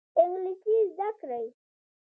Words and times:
انګلیسي 0.21 0.75
زده 0.95 1.09
کړئ 1.19 1.47